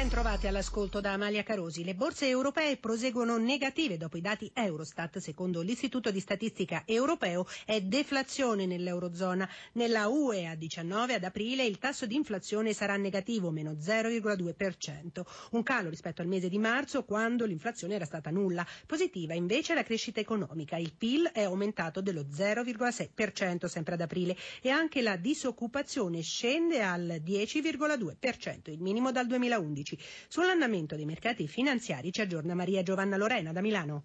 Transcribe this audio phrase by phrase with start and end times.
[0.00, 1.84] Ben trovati all'ascolto da Amalia Carosi.
[1.84, 5.18] Le borse europee proseguono negative dopo i dati Eurostat.
[5.18, 9.46] Secondo l'Istituto di Statistica Europeo è deflazione nell'Eurozona.
[9.72, 15.20] Nella UE a 19 ad aprile il tasso di inflazione sarà negativo, meno 0,2%.
[15.50, 18.66] Un calo rispetto al mese di marzo quando l'inflazione era stata nulla.
[18.86, 20.78] Positiva invece la crescita economica.
[20.78, 27.20] Il PIL è aumentato dello 0,6% sempre ad aprile e anche la disoccupazione scende al
[27.22, 29.88] 10,2%, il minimo dal 2011.
[30.28, 34.04] Sull'andamento dei mercati finanziari ci aggiorna Maria Giovanna Lorena da Milano.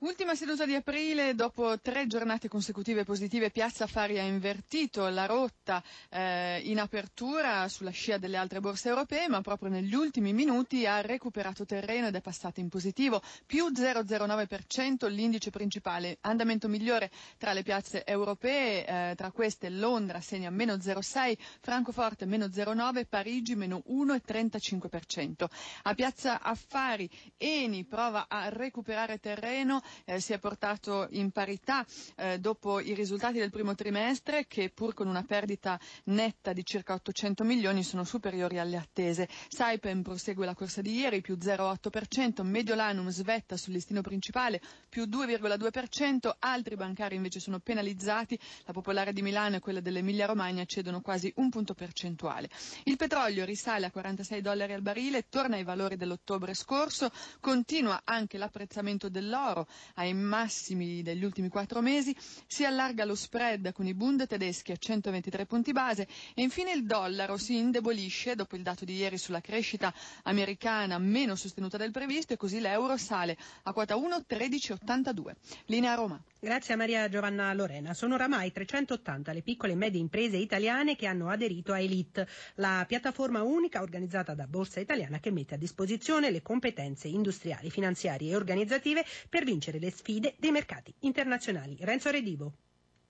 [0.00, 5.82] Ultima seduta di aprile, dopo tre giornate consecutive positive, Piazza Affari ha invertito la rotta
[6.08, 11.00] eh, in apertura sulla scia delle altre borse europee, ma proprio negli ultimi minuti ha
[11.00, 17.64] recuperato terreno ed è passato in positivo, più 0,09% l'indice principale, andamento migliore tra le
[17.64, 25.44] piazze europee, eh, tra queste Londra segna meno 0,6, Francoforte meno 0,9, Parigi meno 1,35%.
[25.82, 31.84] A Piazza Affari Eni prova a recuperare terreno, eh, si è portato in parità
[32.16, 36.94] eh, dopo i risultati del primo trimestre che pur con una perdita netta di circa
[36.94, 39.28] 800 milioni sono superiori alle attese.
[39.48, 46.30] Saipem prosegue la corsa di ieri più 0,8%, Mediolanum svetta sul listino principale più 2,2%,
[46.38, 51.32] altri bancari invece sono penalizzati, la Popolare di Milano e quella dell'Emilia Romagna cedono quasi
[51.36, 52.48] un punto percentuale.
[52.84, 58.38] Il petrolio risale a 46 dollari al barile, torna ai valori dell'ottobre scorso, continua anche
[58.38, 62.14] l'apprezzamento dell'oro ai massimi degli ultimi quattro mesi,
[62.46, 66.84] si allarga lo spread con i Bund tedeschi a 123 punti base e infine il
[66.84, 69.92] dollaro si indebolisce dopo il dato di ieri sulla crescita
[70.24, 75.32] americana meno sostenuta del previsto e così l'euro sale a quota 1,1382.
[75.66, 76.20] Linea Roma.
[76.40, 77.94] Grazie a Maria Giovanna Lorena.
[77.94, 82.84] Sono oramai 380 le piccole e medie imprese italiane che hanno aderito a Elite, la
[82.86, 88.36] piattaforma unica organizzata da Borsa Italiana che mette a disposizione le competenze industriali, finanziarie e
[88.36, 91.76] organizzative per vincere le sfide dei mercati internazionali.
[91.80, 92.54] Renzo Redivo.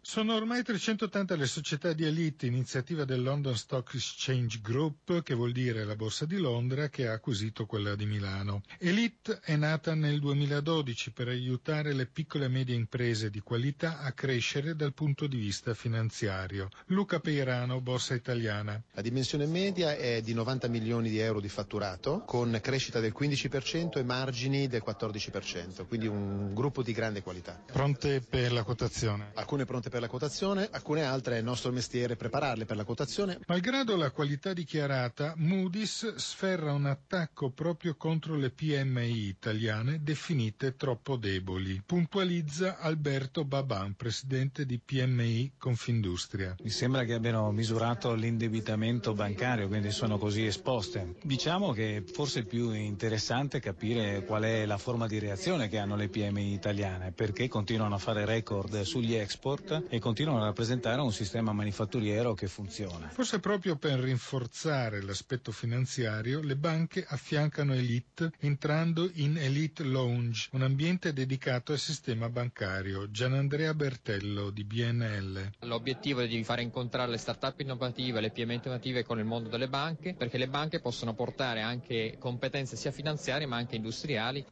[0.00, 5.52] Sono ormai 380 le società di elite, iniziativa del London Stock Exchange Group, che vuol
[5.52, 8.62] dire la borsa di Londra, che ha acquisito quella di Milano.
[8.78, 14.12] Elite è nata nel 2012 per aiutare le piccole e medie imprese di qualità a
[14.12, 16.68] crescere dal punto di vista finanziario.
[16.86, 18.80] Luca Peirano, Borsa Italiana.
[18.92, 23.98] La dimensione media è di 90 milioni di euro di fatturato, con crescita del 15%
[23.98, 27.62] e margini del 14%, quindi un gruppo di grande qualità.
[27.70, 29.32] Pronte per la quotazione?
[29.34, 33.38] Alcune pronte per la quotazione, alcune altre è il nostro mestiere prepararle per la quotazione.
[33.46, 41.16] Malgrado la qualità dichiarata, Moody's sferra un attacco proprio contro le PMI italiane definite troppo
[41.16, 41.82] deboli.
[41.84, 46.54] Puntualizza Alberto Baban, presidente di PMI Confindustria.
[46.62, 51.16] Mi sembra che abbiano misurato l'indebitamento bancario, quindi sono così esposte.
[51.22, 55.96] Diciamo che forse è più interessante capire qual è la forma di reazione che hanno
[55.96, 61.12] le PMI italiane, perché continuano a fare record sugli export e continuano a rappresentare un
[61.12, 63.08] sistema manifatturiero che funziona.
[63.08, 70.62] Forse proprio per rinforzare l'aspetto finanziario, le banche affiancano Elite entrando in Elite Lounge, un
[70.62, 73.10] ambiente dedicato al sistema bancario.
[73.10, 75.50] Gianandrea Bertello di BNL.
[75.60, 79.68] L'obiettivo è di fare incontrare le start-up innovative, le PMI innovative con il mondo delle
[79.68, 84.44] banche, perché le banche possono portare anche competenze sia finanziarie ma anche industriali.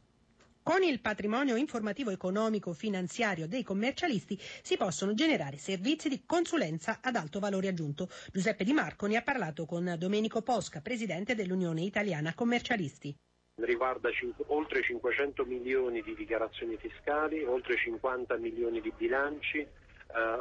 [0.67, 7.15] Con il patrimonio informativo economico finanziario dei commercialisti si possono generare servizi di consulenza ad
[7.15, 8.09] alto valore aggiunto.
[8.33, 13.15] Giuseppe Di Marco ne ha parlato con Domenico Posca, presidente dell'Unione Italiana Commercialisti.
[13.61, 19.69] Riguarda cinque, oltre 500 milioni di dichiarazioni fiscali, oltre 50 milioni di bilanci, eh,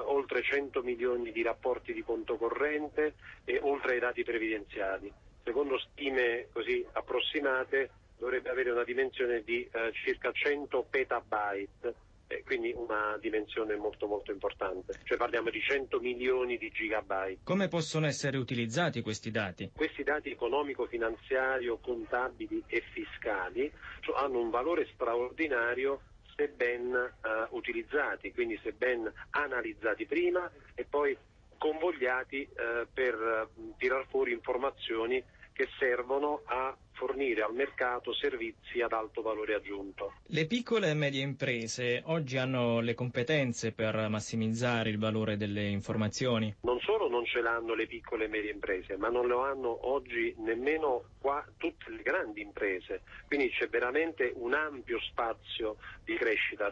[0.06, 5.08] oltre 100 milioni di rapporti di conto corrente e oltre ai dati previdenziali.
[5.44, 11.94] Secondo stime così approssimate dovrebbe avere una dimensione di eh, circa 100 petabyte,
[12.28, 17.40] eh, quindi una dimensione molto molto importante, cioè parliamo di 100 milioni di gigabyte.
[17.44, 19.70] Come possono essere utilizzati questi dati?
[19.74, 23.70] Questi dati economico-finanziario, contabili e fiscali
[24.00, 26.00] cioè, hanno un valore straordinario
[26.36, 31.16] se ben eh, utilizzati, quindi se ben analizzati prima e poi
[31.58, 35.22] convogliati eh, per uh, tirar fuori informazioni
[35.52, 36.76] che servono a
[37.16, 40.12] fornire al mercato servizi ad alto valore aggiunto.
[40.26, 46.54] Le piccole e medie imprese oggi hanno le competenze per massimizzare il valore delle informazioni?
[46.60, 50.34] Non solo non ce l'hanno le piccole e medie imprese, ma non lo hanno oggi
[50.38, 56.70] nemmeno qua tutte le grandi imprese, quindi c'è veramente un ampio spazio di crescita.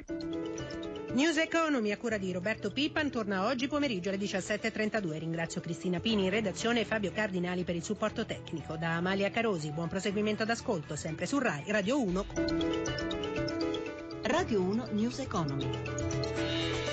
[1.12, 5.18] News Economy a cura di Roberto Pippan torna oggi pomeriggio alle 17.32.
[5.18, 8.76] Ringrazio Cristina Pini in redazione e Fabio Cardinali per il supporto tecnico.
[8.76, 12.26] Da Amalia Carosi, buon proseguimento d'ascolto, sempre su RAI Radio 1.
[14.22, 16.83] Radio 1 News Economy.